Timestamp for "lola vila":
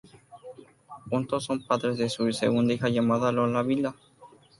3.31-3.93